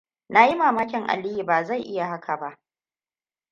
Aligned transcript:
Na 0.29 0.45
yi 0.47 0.55
mamakin 0.55 1.07
Aliyu 1.09 1.45
ba 1.45 1.63
zai 1.63 1.81
iya 1.81 2.07
haka 2.07 2.37
ba. 2.37 2.57